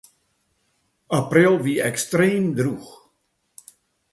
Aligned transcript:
April 1.19 1.55
wie 1.65 1.77
ekstreem 1.89 2.45
drûch. 2.57 2.91